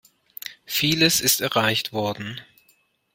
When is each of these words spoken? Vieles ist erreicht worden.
Vieles 0.65 1.21
ist 1.21 1.41
erreicht 1.41 1.93
worden. 1.93 2.41